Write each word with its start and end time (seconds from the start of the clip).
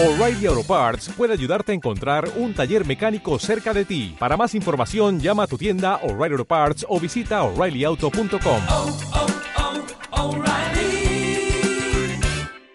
O'Reilly 0.00 0.46
Auto 0.46 0.62
Parts 0.62 1.10
puede 1.16 1.32
ayudarte 1.32 1.72
a 1.72 1.74
encontrar 1.74 2.30
un 2.36 2.54
taller 2.54 2.86
mecánico 2.86 3.36
cerca 3.40 3.74
de 3.74 3.84
ti. 3.84 4.14
Para 4.16 4.36
más 4.36 4.54
información, 4.54 5.18
llama 5.18 5.42
a 5.42 5.46
tu 5.48 5.58
tienda 5.58 5.96
O'Reilly 6.04 6.34
Auto 6.34 6.44
Parts 6.44 6.86
o 6.88 7.00
visita 7.00 7.42
oreillyauto.com. 7.42 8.62
oh, 8.68 8.96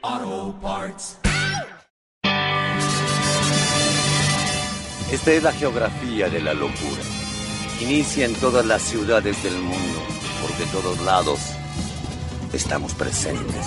oh, 0.03 0.55
Parts. 0.61 1.17
Esta 5.09 5.31
es 5.31 5.43
la 5.43 5.53
geografía 5.53 6.27
de 6.27 6.41
la 6.41 6.53
locura. 6.53 7.03
Inicia 7.79 8.25
en 8.25 8.35
todas 8.35 8.65
las 8.65 8.81
ciudades 8.81 9.41
del 9.43 9.57
mundo, 9.59 9.99
porque 10.41 10.65
todos 10.73 10.99
lados 11.05 11.39
estamos 12.51 12.93
presentes. 12.93 13.65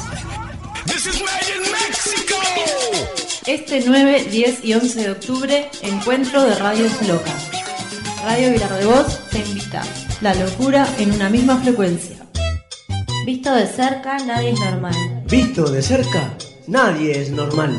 Este 3.47 3.81
9, 3.87 4.25
10 4.29 4.65
y 4.65 4.75
11 4.75 5.03
de 5.03 5.11
octubre, 5.13 5.69
encuentro 5.81 6.43
de 6.43 6.57
radios 6.57 7.01
locas. 7.07 7.49
Radio 8.25 8.51
Vilar 8.51 8.73
de 8.73 8.87
Voz 8.87 9.31
te 9.31 9.39
invita. 9.39 9.83
La 10.21 10.35
locura 10.35 10.85
en 10.99 11.13
una 11.13 11.31
misma 11.31 11.57
frecuencia. 11.59 12.17
Visto 13.25 13.55
de 13.55 13.67
cerca, 13.69 14.19
nadie 14.27 14.51
es 14.51 14.59
normal. 14.59 14.95
Visto 15.31 15.71
de 15.71 15.81
cerca, 15.81 16.37
nadie 16.67 17.21
es 17.21 17.31
normal. 17.31 17.79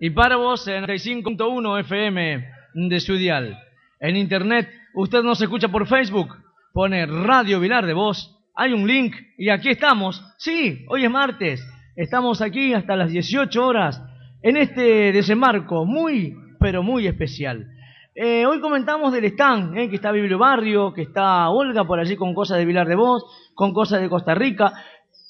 Y 0.00 0.10
para 0.10 0.34
vos 0.34 0.66
en 0.66 0.86
95.1 0.86 1.80
FM 1.82 2.48
de 2.74 3.00
su 3.00 3.14
dial. 3.14 3.62
En 4.00 4.16
internet, 4.16 4.81
usted 4.94 5.22
nos 5.22 5.40
escucha 5.40 5.68
por 5.68 5.86
Facebook, 5.86 6.36
pone 6.72 7.06
Radio 7.06 7.60
Vilar 7.60 7.86
de 7.86 7.94
Voz, 7.94 8.38
hay 8.54 8.72
un 8.72 8.86
link 8.86 9.14
y 9.38 9.48
aquí 9.50 9.70
estamos. 9.70 10.22
Sí, 10.38 10.84
hoy 10.88 11.04
es 11.04 11.10
martes, 11.10 11.66
estamos 11.96 12.42
aquí 12.42 12.74
hasta 12.74 12.96
las 12.96 13.10
18 13.10 13.66
horas 13.66 14.02
en 14.42 14.56
este 14.56 15.12
desembarco 15.12 15.84
muy, 15.84 16.36
pero 16.58 16.82
muy 16.82 17.06
especial. 17.06 17.66
Eh, 18.14 18.44
hoy 18.44 18.60
comentamos 18.60 19.12
del 19.12 19.24
stand, 19.24 19.78
eh, 19.78 19.88
que 19.88 19.96
está 19.96 20.12
Biblio 20.12 20.38
Barrio, 20.38 20.92
que 20.92 21.02
está 21.02 21.48
Olga 21.48 21.84
por 21.84 21.98
allí 21.98 22.14
con 22.16 22.34
cosas 22.34 22.58
de 22.58 22.66
Vilar 22.66 22.86
de 22.86 22.94
Voz, 22.94 23.24
con 23.54 23.72
cosas 23.72 24.02
de 24.02 24.10
Costa 24.10 24.34
Rica. 24.34 24.72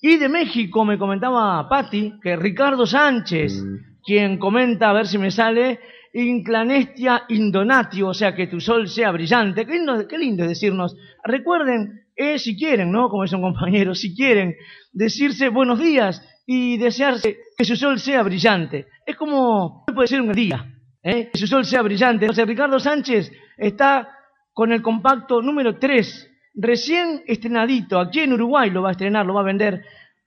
Y 0.01 0.17
de 0.17 0.29
México 0.29 0.85
me 0.85 0.99
comentaba 0.99 1.69
Patti 1.69 2.15
que 2.21 2.35
Ricardo 2.35 2.87
Sánchez, 2.87 3.65
quien 4.05 4.39
comenta, 4.39 4.91
a 4.91 4.95
ver 4.95 5.07
si 5.07 5.17
me 5.17 5.31
sale, 5.31 5.79
inclanestia 6.13 7.25
indonatio, 7.29 8.09
o 8.09 8.15
sea, 8.15 8.35
que 8.35 8.47
tu 8.47 8.61
sol 8.61 8.89
sea 8.89 9.11
brillante. 9.11 9.65
Qué 9.67 9.75
lindo, 9.75 10.07
qué 10.07 10.19
lindo 10.19 10.47
decirnos. 10.47 10.97
Recuerden, 11.25 12.07
eh, 12.15 12.39
si 12.39 12.57
quieren, 12.57 12.93
¿no? 12.93 13.09
Como 13.09 13.25
es 13.25 13.33
un 13.33 13.43
compañero, 13.43 13.95
si 13.95 14.15
quieren 14.15 14.55
decirse 14.93 15.49
buenos 15.49 15.79
días 15.79 16.23
y 16.47 16.77
desearse 16.77 17.39
que 17.57 17.65
su 17.65 17.77
sol 17.77 17.99
sea 17.99 18.23
brillante. 18.23 18.87
Es 19.07 19.17
como, 19.17 19.85
puede 19.87 20.09
ser 20.09 20.21
un 20.21 20.33
día, 20.33 20.67
¿eh? 21.03 21.31
que 21.33 21.39
su 21.39 21.47
sol 21.47 21.65
sea 21.65 21.83
brillante. 21.83 22.27
Entonces, 22.27 22.47
Ricardo 22.47 22.79
Sánchez 22.79 23.33
está 23.57 24.09
con 24.53 24.73
el 24.73 24.83
compacto 24.83 25.41
número 25.41 25.79
3, 25.79 26.31
recién 26.55 27.23
estrenadito, 27.27 27.99
aquí 27.99 28.21
en 28.21 28.35
Uruguay 28.35 28.71
lo 28.71 28.83
va 28.83 28.91
a 28.91 28.93
estrenar, 28.93 29.25
lo 29.25 29.33
va 29.35 29.41
a 29.41 29.45
vender 29.45 29.83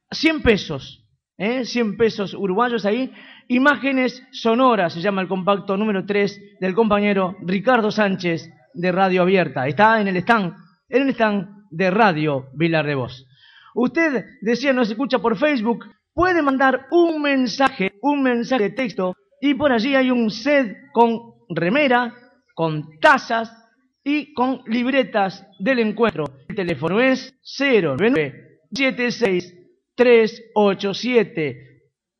100 0.10 0.42
pesos. 0.42 1.06
¿eh? 1.38 1.66
100 1.66 1.98
pesos 1.98 2.34
uruguayos 2.34 2.86
ahí. 2.86 3.12
Imágenes 3.48 4.24
sonoras 4.32 4.94
se 4.94 5.02
llama 5.02 5.22
el 5.22 5.28
compacto 5.28 5.78
número 5.78 6.06
3 6.06 6.58
del 6.60 6.74
compañero 6.74 7.36
Ricardo 7.42 7.92
Sánchez 7.92 8.50
de 8.74 8.92
Radio 8.92 9.22
Abierta. 9.22 9.68
Está 9.68 10.02
en 10.02 10.08
el 10.08 10.18
stand, 10.18 10.54
en 10.90 11.04
el 11.04 11.10
stand 11.10 11.48
de 11.70 11.92
Radio 11.92 12.48
Vilar 12.54 12.88
de 12.88 12.96
Voz. 12.96 13.28
Usted 13.76 14.26
decía, 14.42 14.74
nos 14.74 14.90
escucha 14.90 15.20
por 15.20 15.38
Facebook, 15.38 15.86
puede 16.14 16.42
mandar 16.42 16.88
un 16.90 17.22
mensaje, 17.22 17.94
un 18.02 18.24
mensaje 18.24 18.64
de 18.64 18.70
texto, 18.72 19.14
y 19.40 19.54
por 19.54 19.72
allí 19.72 19.96
hay 19.96 20.10
un 20.10 20.32
set 20.32 20.76
con 20.92 21.20
remera, 21.50 22.16
con 22.56 23.00
tazas 23.00 23.52
y 24.04 24.34
con 24.34 24.62
libretas 24.66 25.46
del 25.60 25.80
encuentro. 25.80 26.26
El 26.48 26.56
teléfono 26.56 27.00
es 27.00 27.36
099 27.60 28.62
76 28.74 29.54
387. 29.96 31.65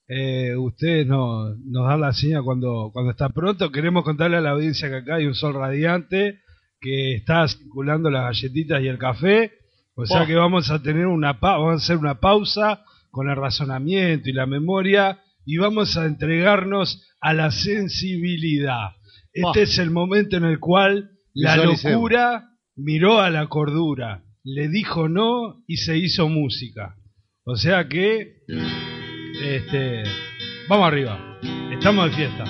Eh, 0.06 0.54
no, 1.06 1.56
nos 1.56 1.88
dan 1.88 2.00
la 2.00 2.12
señal 2.12 2.44
cuando, 2.44 2.90
cuando 2.92 3.10
está 3.10 3.30
pronto. 3.30 3.72
Queremos 3.72 4.04
contarle 4.04 4.36
a 4.36 4.40
la 4.40 4.50
audiencia 4.50 4.88
que 4.88 4.98
acá 4.98 5.16
hay 5.16 5.26
un 5.26 5.34
sol 5.34 5.54
radiante 5.54 6.38
que 6.80 7.16
está 7.16 7.48
circulando 7.48 8.10
las 8.10 8.26
galletitas 8.26 8.80
y 8.80 8.86
el 8.86 8.98
café. 8.98 9.50
O 9.96 10.04
sea 10.06 10.22
Oh. 10.22 10.26
que 10.26 10.34
vamos 10.34 10.70
a 10.70 10.82
tener 10.82 11.06
una 11.06 11.40
pa- 11.40 11.56
vamos 11.58 11.72
a 11.80 11.84
hacer 11.84 11.96
una 11.96 12.20
pausa 12.20 12.84
con 13.10 13.30
el 13.30 13.36
razonamiento 13.36 14.28
y 14.28 14.32
la 14.34 14.46
memoria 14.46 15.20
y 15.44 15.56
vamos 15.56 15.96
a 15.96 16.04
entregarnos 16.06 17.02
a 17.20 17.32
la 17.32 17.50
sensibilidad. 17.50 18.90
Este 19.32 19.60
Oh. 19.60 19.62
es 19.62 19.78
el 19.78 19.90
momento 19.90 20.36
en 20.36 20.44
el 20.44 20.58
cual 20.58 21.10
la 21.34 21.56
locura 21.56 22.44
miró 22.76 23.20
a 23.20 23.30
la 23.30 23.46
cordura, 23.46 24.22
le 24.44 24.68
dijo 24.68 25.08
no 25.08 25.62
y 25.66 25.78
se 25.78 25.96
hizo 25.98 26.28
música. 26.28 26.96
O 27.44 27.56
sea 27.56 27.88
que 27.88 28.42
este 29.42 30.02
vamos 30.68 30.88
arriba. 30.88 31.38
Estamos 31.72 32.10
de 32.10 32.16
fiesta. 32.16 32.44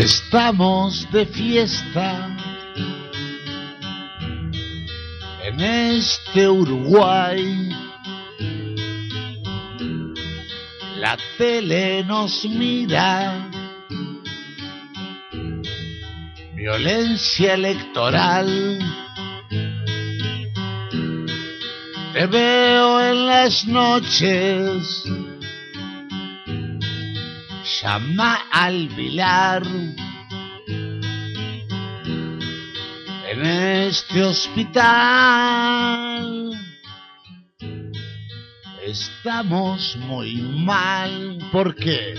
Estamos 0.00 1.06
de 1.12 1.26
fiesta 1.26 2.34
en 5.44 5.60
este 5.60 6.48
Uruguay. 6.48 7.68
La 10.96 11.18
tele 11.36 12.02
nos 12.04 12.46
mira. 12.46 13.50
Violencia 16.54 17.52
electoral. 17.52 18.78
Te 22.14 22.26
veo 22.26 23.00
en 23.02 23.26
las 23.26 23.66
noches. 23.66 25.04
Llama 27.82 28.46
al 28.52 28.88
Vilar. 28.88 29.62
En 33.30 33.46
este 33.46 34.22
hospital 34.22 35.00
estamos 38.84 39.96
muy 39.96 40.42
mal. 40.42 41.38
¿Por 41.50 41.74
qué? 41.74 42.12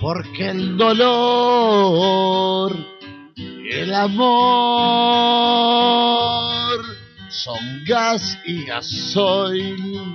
Porque 0.00 0.48
el 0.48 0.76
dolor 0.76 2.76
y 3.36 3.70
el 3.70 3.94
amor 3.94 4.24
son 7.28 7.84
gas 7.86 8.36
y 8.44 8.64
gasoil. 8.64 10.13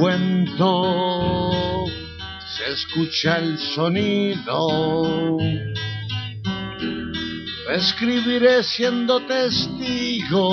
Cuento 0.00 1.84
se 2.56 2.72
escucha 2.72 3.36
el 3.36 3.58
sonido. 3.58 5.36
Escribiré 7.70 8.62
siendo 8.62 9.20
testigo 9.26 10.46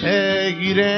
seguiremos 0.00 0.92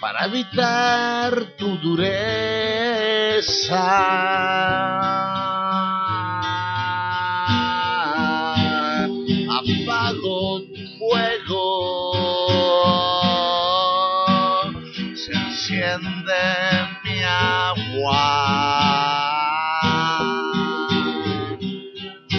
para 0.00 0.26
evitar 0.26 1.56
tu 1.56 1.76
dureza. 1.78 2.12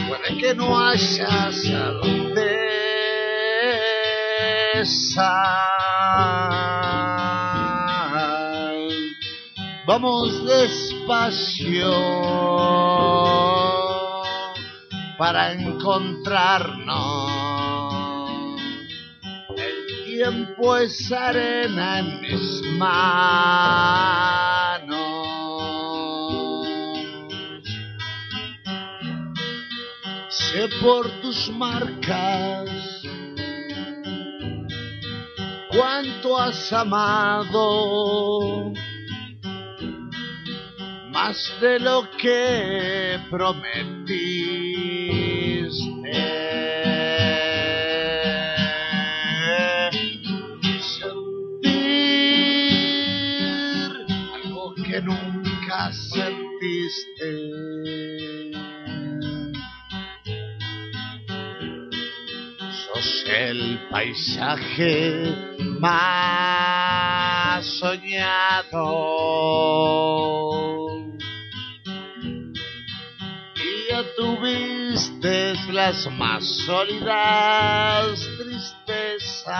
Puede 0.07 0.37
que 0.39 0.53
no 0.55 0.77
haya 0.79 1.51
certeza. 1.51 2.43
Vamos 9.85 10.45
despacio 10.45 11.91
para 15.17 15.53
encontrarnos. 15.53 17.31
El 19.55 20.05
tiempo 20.05 20.77
es 20.77 21.11
arena 21.11 21.99
en 21.99 22.21
mis 22.21 22.61
manos. 22.77 24.52
Sé 30.53 30.69
por 30.83 31.09
tus 31.19 31.49
marcas 31.49 32.69
cuánto 35.71 36.37
has 36.37 36.71
amado, 36.71 38.71
más 41.09 41.51
de 41.59 41.79
lo 41.79 42.07
que 42.21 43.19
prometiste. 43.31 44.13
Sentir 50.83 51.71
algo 54.35 54.75
que 54.75 55.01
nunca 55.01 55.91
sentiste. 55.93 58.02
El 63.53 63.79
paisaje 63.91 65.35
más 65.79 67.63
soñado. 67.79 68.81
Y 73.55 73.91
ya 73.91 74.01
tuviste 74.17 75.53
las 75.71 76.09
más 76.17 76.43
sólidas 76.65 78.27
tristezas. 78.39 79.53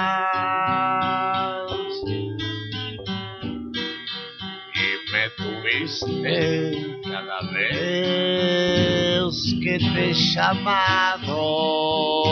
Y 4.74 4.88
me 5.12 5.24
tuviste 5.38 7.00
cada 7.04 7.40
vez 7.52 9.36
que 9.62 9.78
te 9.78 10.10
he 10.10 10.14
llamado. 10.14 12.23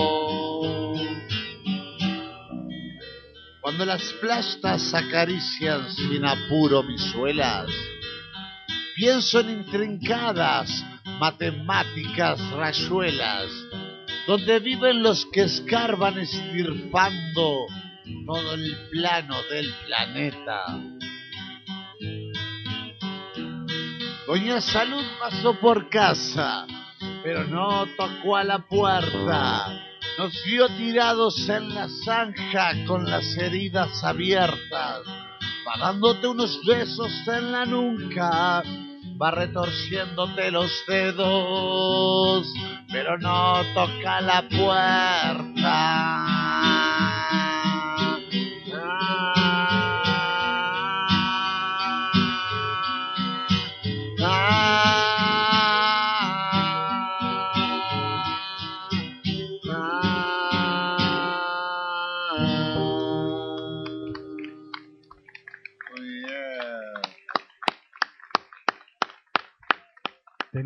Cuando 3.72 3.86
las 3.86 4.04
plastas 4.20 4.94
acarician 4.94 5.90
sin 5.94 6.26
apuro 6.26 6.84
mis 6.84 7.02
suelas, 7.04 7.70
pienso 8.98 9.40
en 9.40 9.50
intrincadas 9.50 10.84
matemáticas 11.22 12.38
rayuelas, 12.52 13.48
donde 14.28 14.60
viven 14.60 15.02
los 15.02 15.26
que 15.28 15.44
escarban 15.44 16.18
estirpando 16.18 17.66
todo 18.26 18.56
el 18.56 18.78
plano 18.92 19.38
del 19.50 19.74
planeta. 19.86 20.66
Doña 24.28 24.60
Salud 24.60 25.06
pasó 25.18 25.58
por 25.62 25.90
casa, 25.90 26.68
pero 27.24 27.46
no 27.46 27.86
tocó 27.96 28.36
a 28.36 28.44
la 28.44 28.60
puerta. 28.68 29.91
Nos 30.18 30.34
vio 30.46 30.68
tirados 30.70 31.50
en 31.50 31.74
la 31.74 31.88
zanja 32.06 32.86
con 32.86 33.10
las 33.10 33.36
heridas 33.38 34.04
abiertas. 34.04 35.02
Va 35.68 35.78
dándote 35.80 36.28
unos 36.28 36.60
besos 36.66 37.12
en 37.28 37.52
la 37.52 37.66
nuca, 37.66 38.64
va 39.22 39.32
retorciéndote 39.32 40.52
los 40.52 40.72
dedos, 40.88 42.48
pero 42.92 43.18
no 43.18 43.62
toca 43.74 44.22
la 44.22 44.48
puerta. 44.50 46.21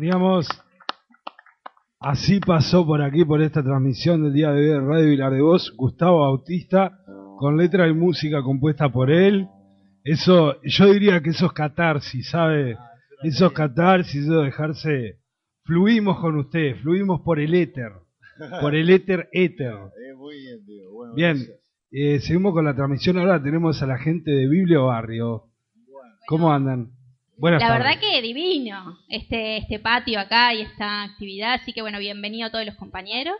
Teníamos, 0.06 0.46
así 1.98 2.38
pasó 2.38 2.86
por 2.86 3.02
aquí, 3.02 3.24
por 3.24 3.42
esta 3.42 3.60
transmisión 3.60 4.22
del 4.22 4.34
día 4.34 4.52
de 4.52 4.60
hoy 4.60 4.66
de 4.66 4.80
Radio 4.80 5.10
Vilar 5.10 5.32
de 5.32 5.40
Voz, 5.40 5.74
Gustavo 5.76 6.20
Bautista, 6.20 7.00
con 7.36 7.56
letra 7.56 7.88
y 7.88 7.92
música 7.92 8.40
compuesta 8.40 8.88
por 8.88 9.10
él. 9.10 9.48
Eso, 10.04 10.62
yo 10.62 10.92
diría 10.92 11.20
que 11.20 11.30
eso 11.30 11.46
es 11.46 11.52
catarsis, 11.54 12.30
¿sabe? 12.30 12.78
Eso 13.24 13.46
es 13.46 13.52
catarsis, 13.52 14.22
eso 14.22 14.42
dejarse... 14.42 15.18
Fluimos 15.64 16.20
con 16.20 16.36
ustedes, 16.36 16.80
fluimos 16.82 17.22
por 17.22 17.40
el 17.40 17.52
éter, 17.52 17.90
por 18.60 18.76
el 18.76 18.90
éter 18.90 19.28
éter. 19.32 19.74
Bien, 21.16 21.36
eh, 21.90 22.20
seguimos 22.20 22.52
con 22.52 22.64
la 22.64 22.76
transmisión 22.76 23.18
ahora, 23.18 23.42
tenemos 23.42 23.82
a 23.82 23.86
la 23.86 23.98
gente 23.98 24.30
de 24.30 24.46
Biblio 24.46 24.86
Barrio. 24.86 25.50
¿Cómo 26.28 26.52
andan? 26.52 26.95
Buenas 27.38 27.60
la 27.60 27.68
tardes. 27.68 27.84
verdad 27.84 28.00
que 28.00 28.22
divino 28.22 28.98
este, 29.08 29.58
este 29.58 29.78
patio 29.78 30.18
acá 30.18 30.54
y 30.54 30.62
esta 30.62 31.02
actividad, 31.02 31.54
así 31.54 31.72
que 31.74 31.82
bueno, 31.82 31.98
bienvenido 31.98 32.46
a 32.46 32.50
todos 32.50 32.64
los 32.64 32.76
compañeros. 32.76 33.36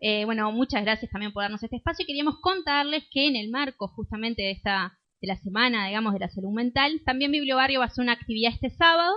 Eh, 0.00 0.24
bueno, 0.24 0.52
muchas 0.52 0.82
gracias 0.82 1.10
también 1.10 1.32
por 1.32 1.42
darnos 1.42 1.62
este 1.62 1.76
espacio 1.76 2.04
y 2.04 2.06
queríamos 2.06 2.36
contarles 2.40 3.04
que 3.10 3.26
en 3.26 3.34
el 3.34 3.50
marco 3.50 3.88
justamente 3.88 4.42
de 4.42 4.52
esta 4.52 4.96
de 5.20 5.28
la 5.28 5.36
semana, 5.36 5.86
digamos, 5.86 6.12
de 6.12 6.20
la 6.20 6.28
salud 6.28 6.52
mental, 6.52 7.00
también 7.04 7.30
Bibliobarrio 7.32 7.80
va 7.80 7.86
a 7.86 7.88
hacer 7.88 8.02
una 8.02 8.12
actividad 8.12 8.52
este 8.52 8.70
sábado 8.70 9.14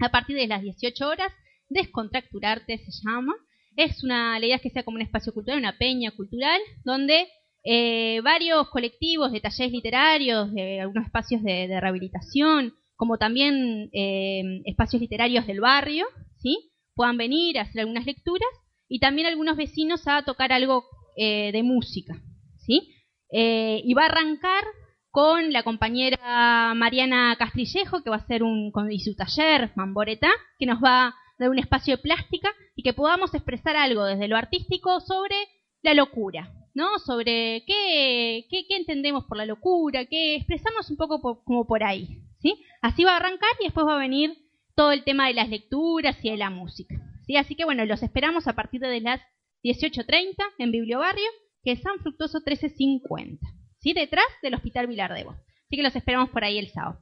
a 0.00 0.10
partir 0.10 0.36
de 0.36 0.46
las 0.46 0.62
18 0.62 1.08
horas, 1.08 1.32
Descontracturarte 1.68 2.78
se 2.78 2.90
llama. 3.04 3.32
Es 3.76 4.02
una, 4.02 4.38
la 4.40 4.46
idea 4.46 4.56
es 4.56 4.62
que 4.62 4.70
sea 4.70 4.82
como 4.82 4.96
un 4.96 5.02
espacio 5.02 5.32
cultural, 5.32 5.60
una 5.60 5.78
peña 5.78 6.10
cultural, 6.10 6.60
donde 6.84 7.28
eh, 7.64 8.20
varios 8.22 8.68
colectivos 8.70 9.30
de 9.30 9.40
talleres 9.40 9.72
literarios, 9.72 10.52
de 10.52 10.80
algunos 10.80 11.06
espacios 11.06 11.42
de, 11.42 11.68
de 11.68 11.80
rehabilitación, 11.80 12.74
como 13.00 13.16
también 13.16 13.88
eh, 13.94 14.60
espacios 14.66 15.00
literarios 15.00 15.46
del 15.46 15.60
barrio, 15.60 16.04
¿sí? 16.36 16.70
puedan 16.94 17.16
venir 17.16 17.58
a 17.58 17.62
hacer 17.62 17.80
algunas 17.80 18.04
lecturas 18.04 18.50
y 18.90 18.98
también 18.98 19.26
algunos 19.26 19.56
vecinos 19.56 20.06
a 20.06 20.22
tocar 20.22 20.52
algo 20.52 20.84
eh, 21.16 21.50
de 21.50 21.62
música. 21.62 22.20
¿sí? 22.58 22.92
Eh, 23.32 23.80
y 23.86 23.94
va 23.94 24.02
a 24.02 24.10
arrancar 24.10 24.64
con 25.10 25.50
la 25.50 25.62
compañera 25.62 26.74
Mariana 26.76 27.34
Castrillejo, 27.38 28.02
que 28.02 28.10
va 28.10 28.16
a 28.16 28.20
hacer 28.20 28.42
un, 28.42 28.70
con, 28.70 28.92
y 28.92 29.00
su 29.00 29.14
taller, 29.16 29.72
Mamboreta, 29.76 30.28
que 30.58 30.66
nos 30.66 30.78
va 30.84 31.06
a 31.06 31.14
dar 31.38 31.48
un 31.48 31.58
espacio 31.58 31.96
de 31.96 32.02
plástica 32.02 32.52
y 32.76 32.82
que 32.82 32.92
podamos 32.92 33.32
expresar 33.32 33.76
algo 33.76 34.04
desde 34.04 34.28
lo 34.28 34.36
artístico 34.36 35.00
sobre 35.00 35.36
la 35.80 35.94
locura, 35.94 36.52
¿no? 36.74 36.98
Sobre 36.98 37.64
qué, 37.66 38.44
qué, 38.50 38.76
entendemos 38.76 39.24
por 39.24 39.38
la 39.38 39.46
locura, 39.46 40.04
qué 40.04 40.34
expresarnos 40.34 40.90
un 40.90 40.98
poco 40.98 41.22
por- 41.22 41.42
como 41.44 41.66
por 41.66 41.82
ahí, 41.82 42.18
¿sí? 42.40 42.62
Así 42.82 43.04
va 43.04 43.12
a 43.12 43.16
arrancar 43.16 43.50
y 43.60 43.64
después 43.64 43.86
va 43.86 43.94
a 43.94 43.98
venir 43.98 44.36
todo 44.74 44.92
el 44.92 45.04
tema 45.04 45.28
de 45.28 45.34
las 45.34 45.48
lecturas 45.48 46.16
y 46.22 46.30
de 46.30 46.36
la 46.36 46.50
música, 46.50 46.96
¿sí? 47.26 47.36
Así 47.36 47.54
que 47.54 47.64
bueno, 47.64 47.84
los 47.84 48.02
esperamos 48.02 48.48
a 48.48 48.54
partir 48.54 48.80
de 48.80 49.00
las 49.00 49.20
18.30 49.62 50.34
en 50.58 50.72
Bibliobarrio, 50.72 51.28
que 51.62 51.72
es 51.72 51.82
San 51.82 51.98
Fructuoso 52.00 52.38
1350, 52.38 53.46
¿sí? 53.78 53.92
Detrás 53.92 54.26
del 54.42 54.54
Hospital 54.54 54.86
Vilar 54.86 55.14
de 55.14 55.24
Bo. 55.24 55.32
Así 55.32 55.76
que 55.76 55.82
los 55.82 55.94
esperamos 55.94 56.30
por 56.30 56.44
ahí 56.44 56.58
el 56.58 56.70
sábado. 56.70 56.98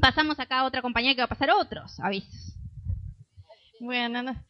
Pasamos 0.00 0.38
acá 0.38 0.60
a 0.60 0.64
otra 0.64 0.82
compañía 0.82 1.14
que 1.14 1.20
va 1.20 1.26
a 1.26 1.28
pasar 1.28 1.50
otros 1.50 1.98
avisos. 2.00 2.54
Bueno, 3.80 4.22
no. 4.22 4.47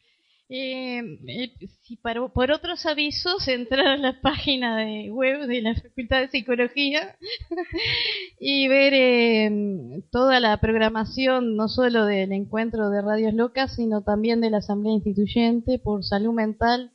Eh, 0.51 0.99
eh, 1.27 1.53
si 1.83 1.95
para- 1.97 2.27
por 2.29 2.49
otros 2.51 2.85
avisos, 2.87 3.47
entrar 3.47 3.85
a 3.87 3.97
la 3.97 4.19
página 4.19 4.77
de 4.77 5.11
web 5.11 5.45
de 5.45 5.61
la 5.61 5.75
Facultad 5.75 6.21
de 6.21 6.29
Psicología 6.29 7.15
y 8.39 8.67
ver 8.67 8.93
eh, 8.95 10.01
toda 10.11 10.39
la 10.39 10.57
programación, 10.59 11.55
no 11.55 11.67
solo 11.67 12.05
del 12.05 12.31
encuentro 12.31 12.89
de 12.89 13.01
Radios 13.03 13.33
Locas, 13.35 13.75
sino 13.75 14.01
también 14.03 14.41
de 14.41 14.49
la 14.49 14.57
Asamblea 14.57 14.93
Instituyente 14.95 15.77
por 15.77 16.03
Salud 16.03 16.33
Mental, 16.33 16.91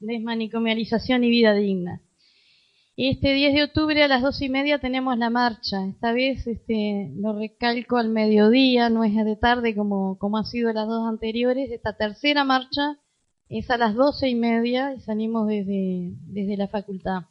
Desmanicomialización 0.00 1.24
y 1.24 1.30
Vida 1.30 1.54
Digna. 1.54 2.02
Este 3.00 3.32
10 3.32 3.54
de 3.54 3.62
octubre 3.62 4.02
a 4.02 4.08
las 4.08 4.22
dos 4.22 4.42
y 4.42 4.48
media 4.48 4.80
tenemos 4.80 5.16
la 5.16 5.30
marcha. 5.30 5.86
Esta 5.86 6.10
vez 6.10 6.44
este, 6.48 7.12
lo 7.14 7.38
recalco 7.38 7.96
al 7.96 8.08
mediodía, 8.08 8.90
no 8.90 9.04
es 9.04 9.14
de 9.14 9.36
tarde 9.36 9.76
como, 9.76 10.18
como 10.18 10.36
ha 10.36 10.44
sido 10.44 10.72
las 10.72 10.88
dos 10.88 11.08
anteriores. 11.08 11.70
Esta 11.70 11.92
tercera 11.92 12.42
marcha 12.42 12.98
es 13.48 13.70
a 13.70 13.76
las 13.76 13.94
doce 13.94 14.28
y 14.28 14.34
media 14.34 14.94
y 14.94 15.00
salimos 15.02 15.46
desde, 15.46 16.10
desde 16.26 16.56
la 16.56 16.66
facultad. 16.66 17.22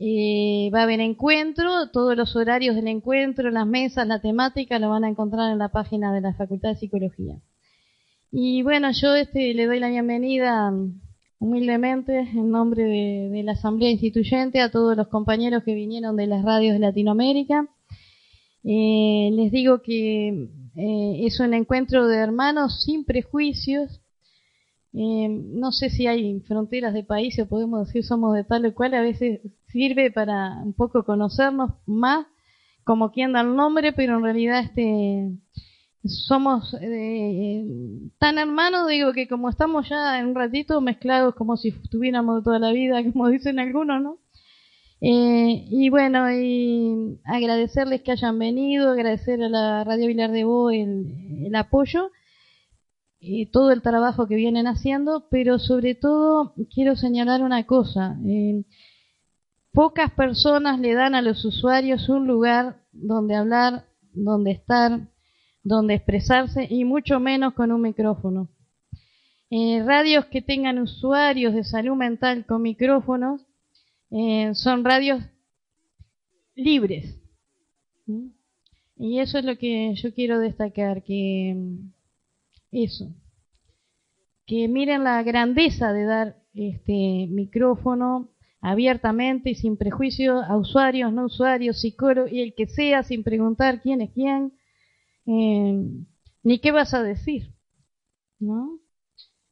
Eh, 0.00 0.70
va 0.74 0.80
a 0.80 0.82
haber 0.82 0.98
encuentro, 0.98 1.92
todos 1.92 2.16
los 2.16 2.34
horarios 2.34 2.74
del 2.74 2.88
encuentro, 2.88 3.52
las 3.52 3.66
mesas, 3.68 4.08
la 4.08 4.20
temática 4.20 4.80
lo 4.80 4.90
van 4.90 5.04
a 5.04 5.08
encontrar 5.08 5.52
en 5.52 5.58
la 5.58 5.68
página 5.68 6.12
de 6.12 6.22
la 6.22 6.34
Facultad 6.34 6.70
de 6.70 6.80
Psicología. 6.80 7.36
Y 8.32 8.64
bueno, 8.64 8.90
yo 8.90 9.14
este, 9.14 9.54
le 9.54 9.66
doy 9.66 9.78
la 9.78 9.88
bienvenida 9.88 10.72
humildemente 11.38 12.18
en 12.18 12.50
nombre 12.50 12.84
de, 12.84 13.42
la 13.42 13.52
Asamblea 13.52 13.90
Instituyente 13.90 14.60
a 14.60 14.70
todos 14.70 14.96
los 14.96 15.08
compañeros 15.08 15.62
que 15.64 15.74
vinieron 15.74 16.16
de 16.16 16.26
las 16.26 16.44
radios 16.44 16.74
de 16.74 16.80
Latinoamérica. 16.80 17.68
Eh, 18.64 19.30
les 19.32 19.52
digo 19.52 19.82
que 19.82 20.48
eh, 20.76 21.20
es 21.26 21.38
un 21.40 21.54
encuentro 21.54 22.06
de 22.06 22.16
hermanos 22.16 22.82
sin 22.84 23.04
prejuicios. 23.04 24.00
Eh, 24.92 25.28
no 25.28 25.72
sé 25.72 25.90
si 25.90 26.06
hay 26.06 26.40
fronteras 26.40 26.94
de 26.94 27.04
países, 27.04 27.44
o 27.44 27.48
podemos 27.48 27.86
decir 27.86 28.02
somos 28.02 28.34
de 28.34 28.44
tal 28.44 28.64
o 28.64 28.74
cual, 28.74 28.94
a 28.94 29.02
veces 29.02 29.40
sirve 29.68 30.10
para 30.10 30.62
un 30.64 30.72
poco 30.72 31.04
conocernos 31.04 31.72
más 31.86 32.26
como 32.82 33.10
quien 33.10 33.32
da 33.32 33.42
el 33.42 33.54
nombre, 33.54 33.92
pero 33.92 34.16
en 34.16 34.22
realidad 34.22 34.60
este 34.60 35.32
somos 36.08 36.74
eh, 36.80 37.64
tan 38.18 38.38
hermanos, 38.38 38.88
digo 38.88 39.12
que 39.12 39.28
como 39.28 39.48
estamos 39.48 39.88
ya 39.88 40.18
en 40.18 40.26
un 40.26 40.34
ratito 40.34 40.80
mezclados 40.80 41.34
como 41.34 41.56
si 41.56 41.68
estuviéramos 41.68 42.44
toda 42.44 42.58
la 42.58 42.72
vida, 42.72 43.02
como 43.12 43.28
dicen 43.28 43.58
algunos, 43.58 44.02
¿no? 44.02 44.18
Eh, 45.00 45.66
y 45.70 45.90
bueno, 45.90 46.32
y 46.32 47.20
agradecerles 47.24 48.02
que 48.02 48.12
hayan 48.12 48.38
venido, 48.38 48.90
agradecer 48.90 49.42
a 49.42 49.48
la 49.48 49.84
Radio 49.84 50.06
Vilar 50.06 50.30
de 50.30 50.44
Bo 50.44 50.70
el, 50.70 51.54
apoyo 51.54 52.10
y 53.20 53.46
todo 53.46 53.72
el 53.72 53.82
trabajo 53.82 54.26
que 54.26 54.36
vienen 54.36 54.66
haciendo, 54.66 55.28
pero 55.30 55.58
sobre 55.58 55.94
todo 55.94 56.54
quiero 56.72 56.96
señalar 56.96 57.42
una 57.42 57.64
cosa. 57.66 58.16
eh, 58.26 58.64
pocas 59.76 60.10
personas 60.12 60.80
le 60.80 60.94
dan 60.94 61.14
a 61.14 61.20
los 61.20 61.44
usuarios 61.44 62.08
un 62.08 62.26
lugar 62.26 62.80
donde 62.92 63.34
hablar, 63.34 63.84
donde 64.14 64.52
estar, 64.52 65.00
donde 65.66 65.94
expresarse 65.94 66.64
y 66.70 66.84
mucho 66.84 67.18
menos 67.18 67.54
con 67.54 67.72
un 67.72 67.82
micrófono. 67.82 68.48
Eh, 69.50 69.82
radios 69.84 70.26
que 70.26 70.40
tengan 70.40 70.78
usuarios 70.78 71.54
de 71.54 71.64
salud 71.64 71.96
mental 71.96 72.46
con 72.46 72.62
micrófonos 72.62 73.44
eh, 74.12 74.52
son 74.54 74.84
radios 74.84 75.24
libres. 76.54 77.20
¿Mm? 78.06 78.28
Y 78.96 79.18
eso 79.18 79.38
es 79.38 79.44
lo 79.44 79.58
que 79.58 79.92
yo 79.96 80.14
quiero 80.14 80.38
destacar, 80.38 81.02
que 81.02 81.54
mm, 81.56 81.90
eso, 82.70 83.12
que 84.46 84.68
miren 84.68 85.02
la 85.02 85.20
grandeza 85.24 85.92
de 85.92 86.04
dar 86.04 86.36
este 86.54 87.26
micrófono 87.28 88.30
abiertamente 88.60 89.50
y 89.50 89.56
sin 89.56 89.76
prejuicio 89.76 90.42
a 90.42 90.56
usuarios, 90.56 91.12
no 91.12 91.24
usuarios, 91.24 91.80
psicólogos 91.80 92.30
y 92.30 92.40
el 92.40 92.54
que 92.54 92.68
sea, 92.68 93.02
sin 93.02 93.24
preguntar 93.24 93.82
quién 93.82 94.00
es 94.00 94.10
quién, 94.12 94.52
eh, 95.26 95.82
ni 96.42 96.58
qué 96.60 96.70
vas 96.72 96.94
a 96.94 97.02
decir, 97.02 97.52
¿no? 98.38 98.78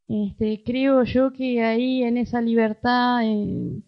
Este, 0.09 0.63
creo 0.65 1.03
yo 1.05 1.33
que 1.33 1.63
ahí 1.65 2.03
en 2.03 2.19
esa 2.19 2.41
libertad 2.41 3.23
eh, 3.25 3.81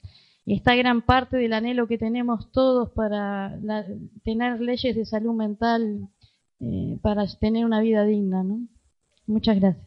está 0.47 0.75
gran 0.75 1.03
parte 1.03 1.37
del 1.37 1.53
anhelo 1.53 1.87
que 1.87 1.99
tenemos 1.99 2.51
todos 2.53 2.91
para 2.93 3.57
la- 3.59 3.87
tener 4.25 4.61
leyes 4.61 4.97
de 4.97 5.05
salud 5.05 5.35
mental 5.35 6.09
eh, 6.61 6.97
para 7.03 7.27
tener 7.39 7.65
una 7.67 7.81
vida 7.81 8.05
digna, 8.05 8.43
¿no? 8.43 8.61
Muchas 9.27 9.61
gracias. 9.61 9.87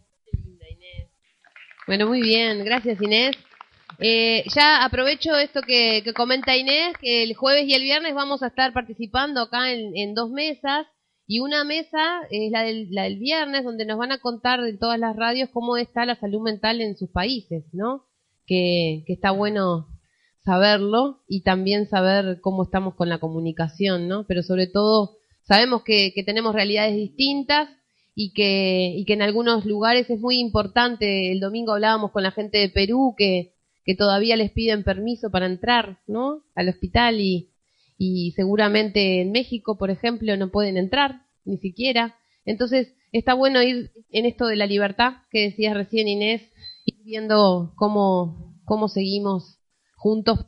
Bueno, 1.87 2.07
muy 2.07 2.21
bien, 2.21 2.63
gracias 2.63 3.01
Inés. 3.01 3.35
Eh, 3.97 4.43
ya 4.53 4.85
aprovecho 4.85 5.35
esto 5.35 5.61
que, 5.61 6.01
que 6.03 6.13
comenta 6.13 6.55
Inés, 6.55 6.95
que 7.01 7.23
el 7.23 7.33
jueves 7.35 7.65
y 7.67 7.73
el 7.73 7.81
viernes 7.81 8.13
vamos 8.13 8.43
a 8.43 8.47
estar 8.47 8.71
participando 8.71 9.41
acá 9.41 9.71
en, 9.71 9.97
en 9.97 10.13
dos 10.13 10.29
mesas 10.29 10.85
y 11.31 11.41
una 11.41 11.63
mesa 11.63 12.21
es 12.31 12.51
la 12.51 12.63
del, 12.63 12.87
la 12.89 13.03
del 13.03 13.19
viernes 13.19 13.63
donde 13.63 13.85
nos 13.85 13.99
van 13.99 14.11
a 14.11 14.17
contar 14.17 14.63
de 14.63 14.75
todas 14.75 14.97
las 14.97 15.15
radios 15.15 15.51
cómo 15.53 15.77
está 15.77 16.03
la 16.03 16.15
salud 16.15 16.41
mental 16.41 16.81
en 16.81 16.97
sus 16.97 17.11
países, 17.11 17.65
¿no? 17.71 18.03
Que, 18.47 19.03
está 19.07 19.29
bueno 19.29 19.89
saberlo 20.43 21.19
y 21.27 21.43
también 21.43 21.87
saber 21.87 22.41
cómo 22.41 22.63
estamos 22.63 22.95
con 22.95 23.09
la 23.09 23.19
comunicación, 23.19 24.07
¿no? 24.07 24.25
Pero 24.25 24.41
sobre 24.41 24.65
todo 24.65 25.17
sabemos 25.43 25.83
que, 25.83 26.13
que 26.15 26.23
tenemos 26.23 26.55
realidades 26.55 26.95
distintas 26.95 27.69
y 28.15 28.33
que, 28.33 28.95
y 28.97 29.05
que 29.05 29.13
en 29.13 29.21
algunos 29.21 29.65
lugares 29.65 30.09
es 30.09 30.19
muy 30.19 30.39
importante. 30.39 31.31
El 31.31 31.41
domingo 31.41 31.73
hablábamos 31.73 32.09
con 32.09 32.23
la 32.23 32.31
gente 32.31 32.57
de 32.57 32.69
Perú 32.69 33.13
que, 33.15 33.53
que 33.85 33.93
todavía 33.93 34.35
les 34.35 34.49
piden 34.49 34.83
permiso 34.83 35.29
para 35.29 35.45
entrar, 35.45 35.99
¿no? 36.07 36.41
Al 36.55 36.69
hospital 36.69 37.19
y, 37.21 37.51
y 37.99 38.31
seguramente 38.31 39.21
en 39.21 39.31
México, 39.31 39.77
por 39.77 39.91
ejemplo, 39.91 40.35
no 40.37 40.49
pueden 40.49 40.77
entrar, 40.77 41.23
ni 41.43 41.57
siquiera. 41.57 42.15
Entonces, 42.45 42.95
está 43.11 43.33
bueno 43.33 43.61
ir 43.61 43.91
en 44.09 44.25
esto 44.25 44.47
de 44.47 44.55
la 44.55 44.65
libertad 44.65 45.17
que 45.29 45.41
decías 45.41 45.75
recién 45.75 46.07
Inés, 46.07 46.41
ir 46.85 47.03
viendo 47.03 47.73
cómo, 47.75 48.55
cómo 48.63 48.87
seguimos 48.87 49.59
juntos 49.97 50.45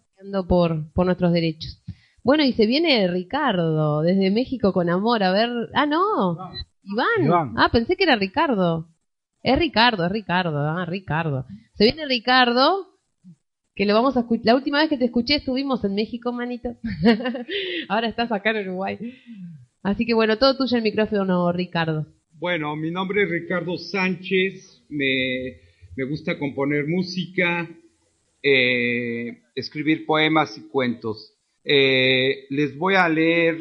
por, 0.47 0.93
por 0.93 1.05
nuestros 1.05 1.33
derechos. 1.33 1.83
Bueno, 2.23 2.45
y 2.45 2.53
se 2.53 2.65
viene 2.65 3.07
Ricardo 3.09 4.01
desde 4.01 4.31
México 4.31 4.71
con 4.71 4.89
amor. 4.89 5.21
A 5.21 5.31
ver, 5.31 5.49
ah, 5.73 5.85
no, 5.85 6.37
Iván. 6.83 7.25
Iván. 7.25 7.53
Ah, 7.57 7.69
pensé 7.69 7.97
que 7.97 8.05
era 8.05 8.15
Ricardo. 8.15 8.87
Es 9.43 9.59
Ricardo, 9.59 10.05
es 10.05 10.11
Ricardo, 10.11 10.57
ah, 10.57 10.85
Ricardo. 10.85 11.45
Se 11.73 11.83
viene 11.83 12.05
Ricardo, 12.05 12.90
que 13.81 13.87
lo 13.87 13.95
vamos 13.95 14.15
a. 14.15 14.27
La 14.43 14.53
última 14.53 14.77
vez 14.79 14.89
que 14.89 14.97
te 14.99 15.05
escuché 15.05 15.37
estuvimos 15.37 15.83
en 15.83 15.95
México, 15.95 16.31
manito. 16.31 16.77
Ahora 17.89 18.09
estás 18.09 18.31
acá 18.31 18.51
en 18.51 18.67
Uruguay. 18.67 18.99
Así 19.81 20.05
que 20.05 20.13
bueno, 20.13 20.37
todo 20.37 20.55
tuyo 20.55 20.77
el 20.77 20.83
micrófono, 20.83 21.51
Ricardo. 21.51 22.05
Bueno, 22.33 22.75
mi 22.75 22.91
nombre 22.91 23.23
es 23.23 23.29
Ricardo 23.31 23.79
Sánchez, 23.79 24.83
me, 24.87 25.61
me 25.97 26.03
gusta 26.03 26.37
componer 26.37 26.85
música, 26.87 27.67
eh, 28.43 29.39
escribir 29.55 30.05
poemas 30.05 30.55
y 30.59 30.61
cuentos. 30.69 31.33
Eh, 31.63 32.45
les 32.51 32.77
voy 32.77 32.93
a 32.93 33.09
leer 33.09 33.57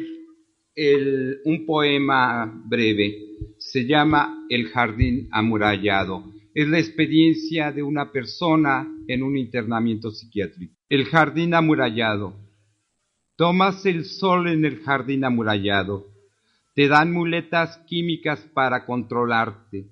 el- 0.75 1.39
un 1.45 1.65
poema 1.65 2.61
breve, 2.67 3.17
se 3.57 3.85
llama 3.87 4.45
El 4.51 4.67
jardín 4.67 5.29
amurallado. 5.31 6.25
Es 6.53 6.67
la 6.67 6.79
experiencia 6.79 7.71
de 7.71 7.81
una 7.81 8.11
persona 8.11 8.87
en 9.07 9.23
un 9.23 9.37
internamiento 9.37 10.11
psiquiátrico. 10.11 10.75
El 10.89 11.05
jardín 11.05 11.53
amurallado. 11.53 12.35
Tomas 13.37 13.85
el 13.85 14.05
sol 14.05 14.47
en 14.49 14.65
el 14.65 14.81
jardín 14.81 15.23
amurallado. 15.23 16.07
Te 16.75 16.87
dan 16.87 17.11
muletas 17.13 17.77
químicas 17.87 18.39
para 18.53 18.85
controlarte, 18.85 19.87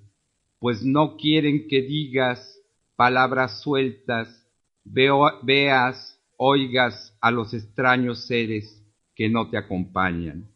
pues 0.58 0.82
no 0.82 1.16
quieren 1.16 1.66
que 1.68 1.82
digas 1.82 2.58
palabras 2.96 3.62
sueltas, 3.62 4.46
veas, 4.84 6.20
oigas 6.36 7.16
a 7.20 7.30
los 7.30 7.54
extraños 7.54 8.26
seres 8.26 8.82
que 9.14 9.28
no 9.28 9.48
te 9.48 9.56
acompañan. 9.56 10.50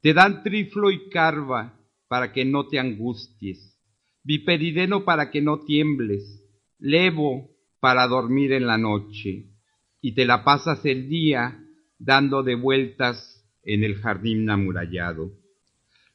Te 0.00 0.12
dan 0.12 0.42
triflo 0.42 0.90
y 0.90 1.08
carva 1.08 1.74
para 2.08 2.32
que 2.32 2.44
no 2.44 2.66
te 2.66 2.78
angusties, 2.78 3.77
viperideno 4.24 5.04
para 5.04 5.30
que 5.30 5.40
no 5.40 5.60
tiembles, 5.60 6.44
levo 6.78 7.50
para 7.80 8.06
dormir 8.06 8.52
en 8.52 8.66
la 8.66 8.78
noche, 8.78 9.46
y 10.00 10.12
te 10.14 10.24
la 10.24 10.44
pasas 10.44 10.84
el 10.84 11.08
día 11.08 11.60
dando 11.98 12.42
de 12.42 12.54
vueltas 12.54 13.44
en 13.62 13.84
el 13.84 13.96
jardín 13.96 14.48
amurallado. 14.50 15.32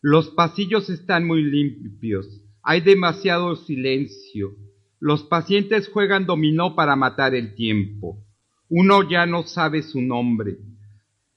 Los 0.02 0.30
pasillos 0.30 0.90
están 0.90 1.26
muy 1.26 1.44
limpios, 1.44 2.42
hay 2.62 2.82
demasiado 2.82 3.56
silencio. 3.58 4.56
Los 5.00 5.24
pacientes 5.24 5.90
juegan 5.90 6.26
dominó 6.26 6.76
para 6.76 6.96
matar 6.96 7.36
el 7.36 7.56
tiempo. 7.56 8.24
Uno 8.70 9.08
ya 9.10 9.26
no 9.26 9.44
sabe 9.44 9.84
su 9.84 10.02
nombre. 10.02 10.58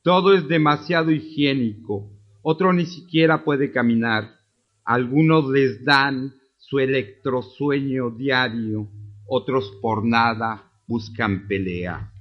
Todo 0.02 0.34
es 0.34 0.46
demasiado 0.46 1.10
higiénico. 1.10 2.12
Otro 2.42 2.72
ni 2.72 2.86
siquiera 2.86 3.42
puede 3.42 3.72
caminar. 3.72 4.36
Algunos 4.84 5.50
les 5.50 5.84
dan 5.84 6.32
su 6.68 6.80
electrosueño 6.80 8.10
diario. 8.10 8.88
Otros 9.28 9.78
por 9.80 10.04
nada 10.04 10.70
buscan 10.86 11.46
pelea. 11.46 12.12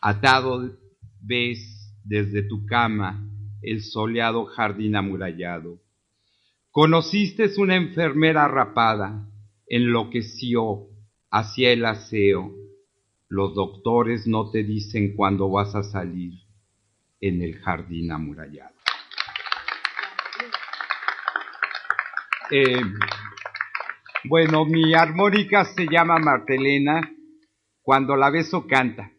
Atado 0.00 0.76
ves 1.22 1.94
desde 2.04 2.42
tu 2.42 2.66
cama 2.66 3.26
el 3.62 3.82
soleado 3.82 4.44
jardín 4.44 4.96
amurallado. 4.96 5.80
Conociste 6.70 7.50
una 7.56 7.76
enfermera 7.76 8.46
rapada, 8.48 9.26
enloqueció, 9.66 10.88
hacía 11.30 11.72
el 11.72 11.86
aseo. 11.86 12.52
Los 13.28 13.54
doctores 13.54 14.26
no 14.26 14.50
te 14.50 14.62
dicen 14.62 15.16
cuándo 15.16 15.50
vas 15.50 15.74
a 15.74 15.82
salir 15.82 16.34
en 17.20 17.40
el 17.40 17.58
jardín 17.58 18.12
amurallado. 18.12 18.76
Eh, 22.50 22.80
bueno, 24.28 24.64
mi 24.64 24.94
armónica 24.94 25.64
se 25.64 25.86
llama 25.86 26.18
Martelena. 26.18 27.12
Cuando 27.82 28.16
la 28.16 28.30
beso 28.30 28.66
canta. 28.66 29.12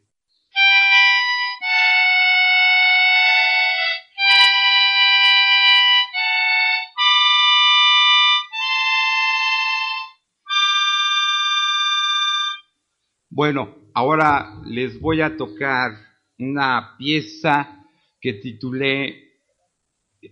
Bueno, 13.29 13.75
ahora 13.93 14.61
les 14.65 14.99
voy 14.99 15.21
a 15.21 15.37
tocar 15.37 15.91
una 16.39 16.95
pieza 16.97 17.85
que 18.19 18.33
titulé 18.33 19.15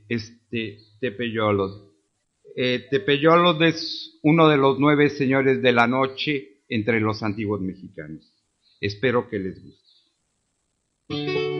este, 0.10 0.80
Tepeyolod. 1.00 1.95
Eh, 2.56 2.88
es 3.62 4.18
uno 4.24 4.48
de 4.48 4.58
los 4.58 4.80
nueve 4.80 5.10
señores 5.10 5.62
de 5.62 5.74
la 5.74 5.88
noche 5.88 6.62
entre 6.70 7.00
los 7.00 7.22
antiguos 7.22 7.62
mexicanos. 7.62 8.32
Espero 8.80 9.30
que 9.30 9.40
les 9.40 9.62
guste. 9.62 11.55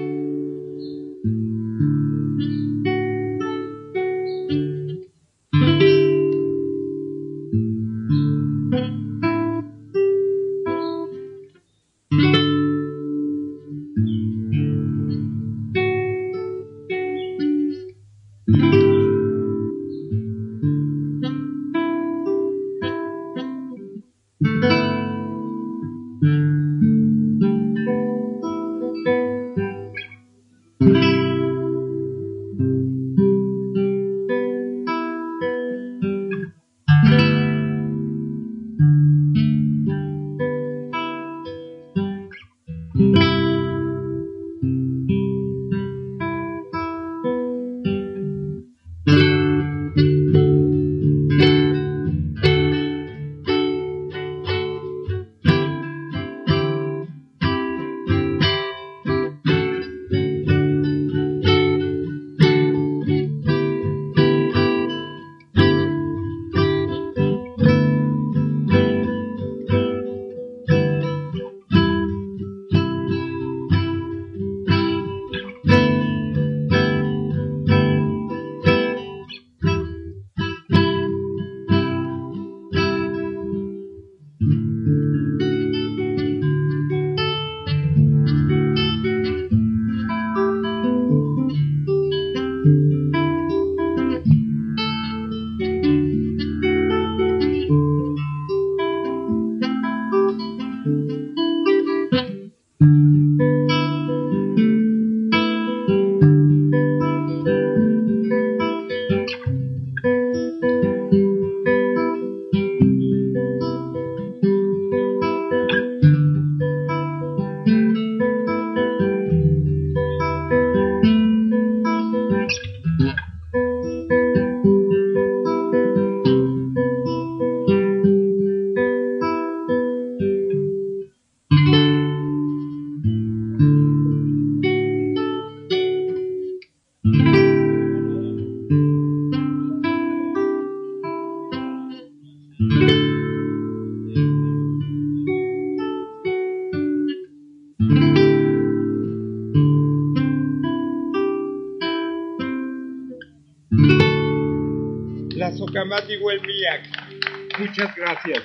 Muchas 157.60 157.96
gracias. 157.96 158.44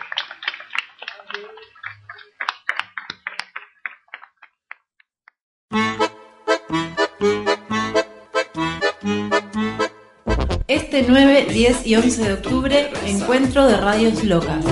Este 10.69 11.05
9, 11.09 11.47
10 11.51 11.87
y 11.87 11.97
11 11.97 12.25
de 12.25 12.33
octubre, 12.33 12.93
encuentro 13.07 13.67
de 13.67 13.77
radios 13.77 14.23
locas. 14.23 14.65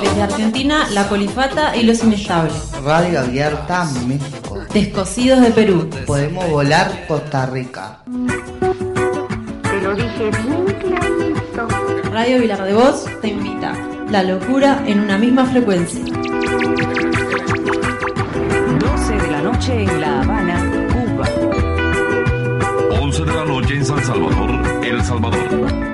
Desde 0.00 0.22
Argentina, 0.22 0.88
La 0.90 1.08
Colifata 1.08 1.76
y 1.76 1.82
Los 1.82 2.02
Inestables. 2.04 2.70
Radio 2.84 3.20
Abierta 3.20 3.84
México. 4.06 4.64
Descosidos 4.72 5.40
de 5.40 5.50
Perú. 5.50 5.90
Podemos 6.06 6.48
volar 6.48 7.06
Costa 7.08 7.46
Rica. 7.46 7.98
Te 9.62 9.80
lo 9.80 9.94
dije. 9.94 10.69
Radio 12.12 12.40
Vilar 12.40 12.64
de 12.64 12.74
Voz 12.74 13.04
te 13.20 13.28
invita. 13.28 13.72
La 14.10 14.24
locura 14.24 14.82
en 14.84 14.98
una 14.98 15.16
misma 15.16 15.46
frecuencia. 15.46 16.00
12 16.00 16.12
de 19.14 19.30
la 19.30 19.42
noche 19.42 19.82
en 19.84 20.00
La 20.00 20.20
Habana, 20.20 20.88
Cuba. 20.88 21.28
11 23.00 23.24
de 23.24 23.32
la 23.32 23.44
noche 23.44 23.74
en 23.76 23.84
San 23.84 24.04
Salvador, 24.04 24.84
El 24.84 25.04
Salvador. 25.04 25.89